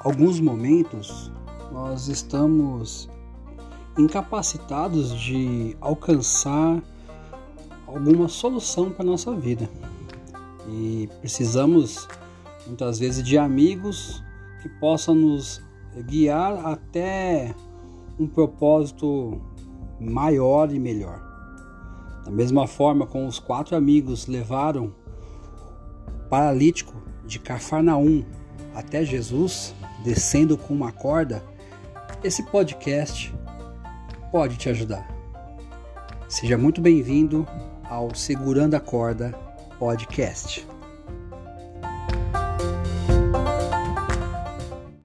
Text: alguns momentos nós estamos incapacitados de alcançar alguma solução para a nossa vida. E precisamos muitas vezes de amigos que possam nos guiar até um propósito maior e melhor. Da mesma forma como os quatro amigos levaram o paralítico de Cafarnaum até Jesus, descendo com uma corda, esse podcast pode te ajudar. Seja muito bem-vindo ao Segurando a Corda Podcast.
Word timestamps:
alguns 0.00 0.40
momentos 0.40 1.30
nós 1.70 2.08
estamos 2.08 3.08
incapacitados 3.98 5.14
de 5.20 5.76
alcançar 5.80 6.82
alguma 7.86 8.28
solução 8.28 8.90
para 8.90 9.02
a 9.02 9.06
nossa 9.06 9.32
vida. 9.34 9.68
E 10.68 11.08
precisamos 11.20 12.08
muitas 12.66 12.98
vezes 12.98 13.22
de 13.22 13.36
amigos 13.36 14.22
que 14.62 14.68
possam 14.68 15.14
nos 15.14 15.62
guiar 16.06 16.66
até 16.66 17.54
um 18.18 18.26
propósito 18.26 19.40
maior 20.00 20.72
e 20.72 20.78
melhor. 20.78 21.20
Da 22.24 22.30
mesma 22.30 22.66
forma 22.66 23.06
como 23.06 23.26
os 23.26 23.38
quatro 23.38 23.76
amigos 23.76 24.26
levaram 24.26 24.94
o 26.06 26.28
paralítico 26.28 26.94
de 27.26 27.38
Cafarnaum 27.38 28.24
até 28.74 29.04
Jesus, 29.04 29.74
descendo 30.02 30.56
com 30.56 30.74
uma 30.74 30.92
corda, 30.92 31.42
esse 32.22 32.42
podcast 32.44 33.34
pode 34.30 34.56
te 34.56 34.68
ajudar. 34.68 35.08
Seja 36.28 36.56
muito 36.56 36.80
bem-vindo 36.80 37.46
ao 37.84 38.14
Segurando 38.14 38.74
a 38.74 38.80
Corda 38.80 39.32
Podcast. 39.78 40.66